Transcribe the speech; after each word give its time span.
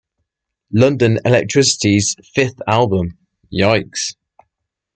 London 0.73 1.19
Elektricity's 1.25 2.15
fifth 2.33 2.59
album, 2.67 3.19
Yikes! 3.53 4.15